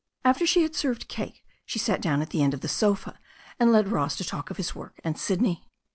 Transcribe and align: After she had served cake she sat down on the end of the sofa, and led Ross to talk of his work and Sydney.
After 0.25 0.47
she 0.47 0.63
had 0.63 0.73
served 0.75 1.07
cake 1.07 1.43
she 1.63 1.77
sat 1.77 2.01
down 2.01 2.23
on 2.23 2.27
the 2.27 2.41
end 2.41 2.55
of 2.55 2.61
the 2.61 2.67
sofa, 2.67 3.19
and 3.59 3.71
led 3.71 3.89
Ross 3.91 4.15
to 4.15 4.23
talk 4.23 4.49
of 4.49 4.57
his 4.57 4.73
work 4.73 4.99
and 5.03 5.15
Sydney. 5.15 5.67